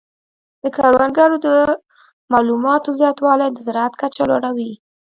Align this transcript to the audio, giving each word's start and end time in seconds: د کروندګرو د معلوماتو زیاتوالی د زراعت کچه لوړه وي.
د 0.63 0.65
کروندګرو 0.75 1.35
د 1.45 1.47
معلوماتو 2.31 2.89
زیاتوالی 2.99 3.47
د 3.51 3.57
زراعت 3.67 3.93
کچه 4.01 4.23
لوړه 4.29 4.49
وي. 4.57 4.71